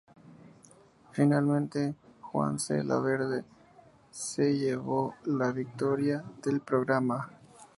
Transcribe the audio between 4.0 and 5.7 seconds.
se llevó la